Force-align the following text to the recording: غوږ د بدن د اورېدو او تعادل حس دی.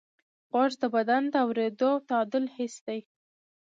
غوږ 0.51 0.71
د 0.81 0.83
بدن 0.95 1.23
د 1.29 1.35
اورېدو 1.45 1.89
او 1.93 1.97
تعادل 2.09 2.45
حس 2.55 2.75
دی. 2.87 2.99